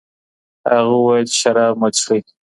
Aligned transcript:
هغه 0.73 0.95
وویل 0.97 1.25
چي 1.31 1.35
شراب 1.41 1.73
مه 1.81 1.89
څښئ. 1.95 2.19